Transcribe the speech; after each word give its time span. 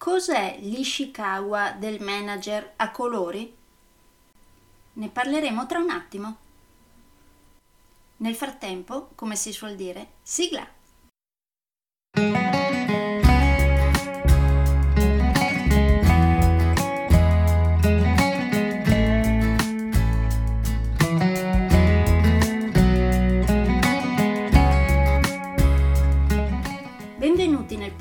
Cos'è 0.00 0.56
l'Ishikawa 0.60 1.72
del 1.72 2.02
manager 2.02 2.72
a 2.76 2.90
colori? 2.90 3.54
Ne 4.94 5.08
parleremo 5.10 5.66
tra 5.66 5.78
un 5.78 5.90
attimo. 5.90 6.36
Nel 8.16 8.34
frattempo, 8.34 9.10
come 9.14 9.36
si 9.36 9.52
suol 9.52 9.74
dire, 9.74 10.12
sigla! 10.22 10.66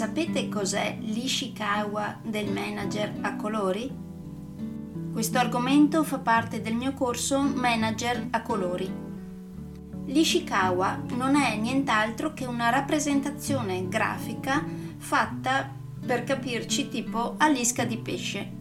Sapete 0.00 0.48
cos'è 0.48 0.96
l'Ishikawa 0.98 2.20
del 2.22 2.50
manager 2.50 3.18
a 3.20 3.36
colori? 3.36 3.94
Questo 5.12 5.36
argomento 5.36 6.04
fa 6.04 6.18
parte 6.20 6.62
del 6.62 6.74
mio 6.74 6.94
corso 6.94 7.38
Manager 7.42 8.28
a 8.30 8.40
colori. 8.40 8.90
L'Ishikawa 10.06 11.02
non 11.16 11.36
è 11.36 11.54
nient'altro 11.56 12.32
che 12.32 12.46
una 12.46 12.70
rappresentazione 12.70 13.88
grafica 13.88 14.64
fatta 14.96 15.70
per 16.06 16.24
capirci 16.24 16.88
tipo 16.88 17.34
a 17.36 17.48
lisca 17.48 17.84
di 17.84 17.98
pesce. 17.98 18.59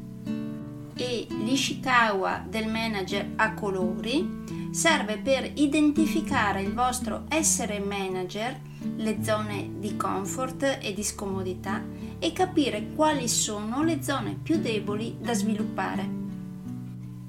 E 1.02 1.28
l'Ishikawa 1.30 2.44
del 2.46 2.68
manager 2.68 3.32
a 3.38 3.54
colori 3.54 4.44
serve 4.72 5.18
per 5.18 5.50
identificare 5.54 6.62
il 6.62 6.74
vostro 6.74 7.24
essere 7.30 7.80
manager 7.80 8.60
le 8.98 9.24
zone 9.24 9.76
di 9.80 9.96
comfort 9.96 10.80
e 10.82 10.94
di 10.94 11.02
scomodità 11.02 11.82
e 12.20 12.34
capire 12.34 12.88
quali 12.96 13.30
sono 13.30 13.82
le 13.82 14.04
zone 14.04 14.38
più 14.44 14.60
deboli 14.60 15.16
da 15.22 15.34
sviluppare. 15.34 16.18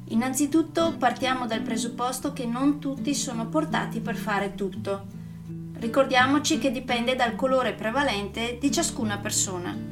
Innanzitutto 0.06 0.97
partiamo 0.98 1.47
dal 1.47 1.60
presupposto 1.60 2.32
che 2.32 2.47
non 2.47 2.80
tutti 2.80 3.14
sono 3.14 3.47
portati 3.47 4.00
per 4.00 4.16
fare 4.16 4.56
tutto. 4.56 5.06
Ricordiamoci 5.75 6.59
che 6.59 6.72
dipende 6.72 7.14
dal 7.14 7.36
colore 7.36 7.72
prevalente 7.75 8.59
di 8.60 8.72
ciascuna 8.72 9.19
persona. 9.19 9.89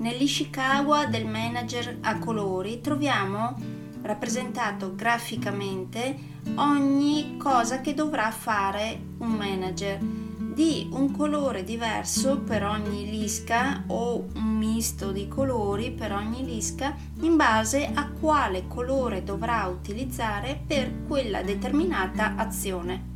Nell'Ishikawa 0.00 1.04
del 1.04 1.26
manager 1.26 1.98
a 2.00 2.18
colori 2.18 2.80
troviamo 2.80 3.54
rappresentato 4.00 4.94
graficamente 4.94 6.16
ogni 6.54 7.36
cosa 7.36 7.82
che 7.82 7.92
dovrà 7.92 8.30
fare 8.30 8.98
un 9.18 9.28
manager 9.28 9.98
di 10.00 10.88
un 10.90 11.14
colore 11.14 11.64
diverso 11.64 12.38
per 12.38 12.64
ogni 12.64 13.10
lisca 13.10 13.84
o 13.88 14.24
un 14.36 14.56
misto 14.56 15.12
di 15.12 15.28
colori 15.28 15.90
per 15.90 16.12
ogni 16.12 16.46
lisca 16.46 16.96
in 17.20 17.36
base 17.36 17.90
a 17.92 18.08
quale 18.08 18.66
colore 18.68 19.22
dovrà 19.22 19.66
utilizzare 19.66 20.58
per 20.66 21.04
quella 21.06 21.42
determinata 21.42 22.36
azione. 22.36 23.09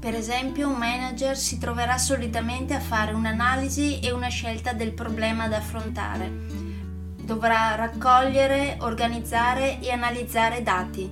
Per 0.00 0.14
esempio, 0.14 0.68
un 0.68 0.76
manager 0.76 1.36
si 1.36 1.58
troverà 1.58 1.98
solitamente 1.98 2.72
a 2.72 2.78
fare 2.78 3.12
un'analisi 3.12 3.98
e 3.98 4.12
una 4.12 4.28
scelta 4.28 4.72
del 4.72 4.92
problema 4.92 5.48
da 5.48 5.56
affrontare. 5.56 6.30
Dovrà 7.20 7.74
raccogliere, 7.74 8.76
organizzare 8.80 9.80
e 9.80 9.90
analizzare 9.90 10.62
dati, 10.62 11.10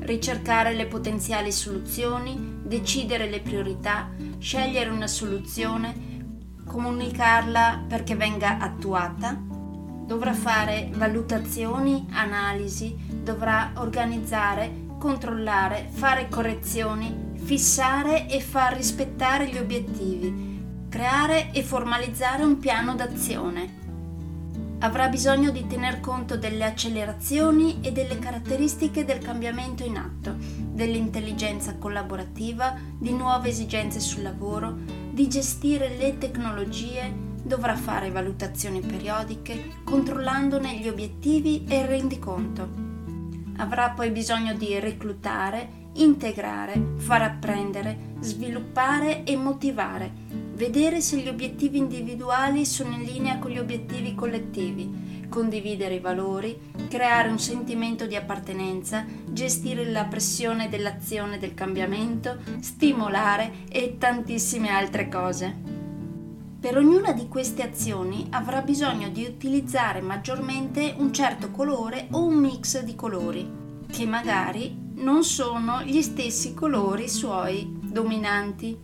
ricercare 0.00 0.72
le 0.72 0.86
potenziali 0.86 1.52
soluzioni, 1.52 2.62
decidere 2.64 3.28
le 3.28 3.40
priorità, 3.40 4.08
scegliere 4.38 4.88
una 4.88 5.06
soluzione, 5.06 5.94
comunicarla 6.66 7.84
perché 7.86 8.16
venga 8.16 8.58
attuata, 8.60 9.38
dovrà 10.06 10.32
fare 10.32 10.88
valutazioni, 10.94 12.06
analisi, 12.12 12.96
dovrà 13.22 13.72
organizzare, 13.74 14.88
controllare, 14.98 15.86
fare 15.92 16.28
correzioni, 16.28 17.28
fissare 17.42 18.28
e 18.28 18.40
far 18.40 18.74
rispettare 18.76 19.48
gli 19.48 19.58
obiettivi, 19.58 20.86
creare 20.88 21.50
e 21.52 21.62
formalizzare 21.62 22.42
un 22.44 22.58
piano 22.58 22.94
d'azione 22.94 23.80
avrà 24.82 25.08
bisogno 25.08 25.50
di 25.50 25.66
tener 25.66 26.00
conto 26.00 26.36
delle 26.36 26.64
accelerazioni 26.64 27.80
e 27.82 27.92
delle 27.92 28.18
caratteristiche 28.18 29.04
del 29.04 29.18
cambiamento 29.18 29.84
in 29.84 29.96
atto, 29.96 30.36
dell'intelligenza 30.38 31.76
collaborativa, 31.76 32.78
di 32.98 33.12
nuove 33.12 33.50
esigenze 33.50 34.00
sul 34.00 34.22
lavoro, 34.22 34.74
di 35.10 35.28
gestire 35.28 35.96
le 35.96 36.16
tecnologie, 36.16 37.12
dovrà 37.42 37.76
fare 37.76 38.10
valutazioni 38.10 38.80
periodiche, 38.80 39.80
controllandone 39.84 40.78
gli 40.78 40.88
obiettivi 40.88 41.64
e 41.68 41.80
il 41.80 41.86
rendiconto. 41.86 42.88
Avrà 43.56 43.90
poi 43.90 44.10
bisogno 44.10 44.54
di 44.54 44.78
reclutare, 44.78 45.79
integrare, 45.94 46.94
far 46.96 47.22
apprendere, 47.22 48.14
sviluppare 48.20 49.24
e 49.24 49.36
motivare 49.36 50.30
vedere 50.60 51.00
se 51.00 51.16
gli 51.16 51.28
obiettivi 51.28 51.78
individuali 51.78 52.66
sono 52.66 52.92
in 52.92 53.04
linea 53.04 53.38
con 53.38 53.50
gli 53.50 53.56
obiettivi 53.56 54.14
collettivi, 54.14 55.26
condividere 55.30 55.94
i 55.94 56.00
valori, 56.00 56.54
creare 56.86 57.30
un 57.30 57.38
sentimento 57.38 58.04
di 58.04 58.14
appartenenza, 58.14 59.06
gestire 59.30 59.90
la 59.90 60.04
pressione 60.04 60.68
dell'azione 60.68 61.38
del 61.38 61.54
cambiamento, 61.54 62.40
stimolare 62.60 63.64
e 63.70 63.96
tantissime 63.96 64.68
altre 64.68 65.08
cose. 65.08 65.56
Per 66.60 66.76
ognuna 66.76 67.12
di 67.12 67.26
queste 67.26 67.62
azioni 67.62 68.26
avrà 68.28 68.60
bisogno 68.60 69.08
di 69.08 69.24
utilizzare 69.24 70.02
maggiormente 70.02 70.94
un 70.98 71.10
certo 71.10 71.50
colore 71.50 72.08
o 72.10 72.22
un 72.22 72.34
mix 72.34 72.82
di 72.82 72.94
colori, 72.94 73.50
che 73.90 74.04
magari 74.04 74.88
non 75.00 75.24
sono 75.24 75.82
gli 75.82 76.02
stessi 76.02 76.54
colori 76.54 77.08
suoi 77.08 77.78
dominanti. 77.82 78.78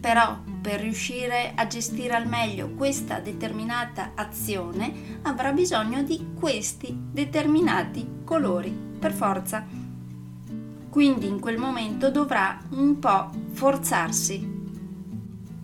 Però 0.00 0.38
per 0.60 0.80
riuscire 0.80 1.52
a 1.54 1.66
gestire 1.66 2.14
al 2.14 2.26
meglio 2.26 2.70
questa 2.70 3.20
determinata 3.20 4.12
azione 4.14 5.20
avrà 5.22 5.52
bisogno 5.52 6.02
di 6.02 6.32
questi 6.38 6.96
determinati 7.10 8.22
colori, 8.24 8.70
per 8.98 9.12
forza. 9.12 9.64
Quindi 10.90 11.26
in 11.26 11.40
quel 11.40 11.58
momento 11.58 12.10
dovrà 12.10 12.60
un 12.70 12.98
po' 12.98 13.30
forzarsi. 13.52 14.52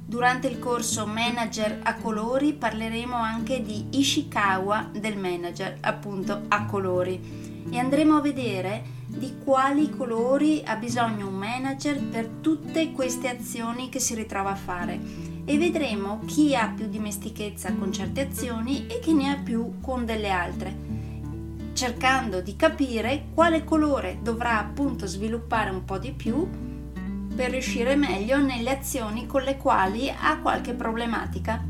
Durante 0.06 0.48
il 0.48 0.58
corso 0.58 1.06
Manager 1.06 1.80
a 1.84 1.94
colori 1.94 2.52
parleremo 2.52 3.14
anche 3.14 3.62
di 3.62 3.86
Ishikawa 3.90 4.90
del 4.92 5.16
manager, 5.16 5.78
appunto 5.82 6.46
a 6.48 6.64
colori, 6.66 7.68
e 7.70 7.78
andremo 7.78 8.16
a 8.16 8.20
vedere 8.20 8.98
di 9.20 9.34
quali 9.44 9.90
colori 9.90 10.62
ha 10.64 10.76
bisogno 10.76 11.28
un 11.28 11.34
manager 11.34 12.02
per 12.02 12.26
tutte 12.40 12.90
queste 12.92 13.28
azioni 13.28 13.90
che 13.90 14.00
si 14.00 14.14
ritrova 14.14 14.52
a 14.52 14.56
fare 14.56 14.98
e 15.44 15.58
vedremo 15.58 16.20
chi 16.24 16.56
ha 16.56 16.72
più 16.74 16.88
dimestichezza 16.88 17.74
con 17.74 17.92
certe 17.92 18.22
azioni 18.22 18.86
e 18.86 18.98
chi 18.98 19.12
ne 19.12 19.30
ha 19.30 19.36
più 19.36 19.78
con 19.82 20.06
delle 20.06 20.30
altre, 20.30 20.74
cercando 21.74 22.40
di 22.40 22.56
capire 22.56 23.26
quale 23.34 23.62
colore 23.62 24.20
dovrà 24.22 24.58
appunto 24.58 25.06
sviluppare 25.06 25.68
un 25.68 25.84
po' 25.84 25.98
di 25.98 26.12
più 26.12 26.48
per 27.36 27.50
riuscire 27.50 27.96
meglio 27.96 28.38
nelle 28.38 28.70
azioni 28.70 29.26
con 29.26 29.42
le 29.42 29.58
quali 29.58 30.08
ha 30.08 30.38
qualche 30.38 30.72
problematica. 30.72 31.69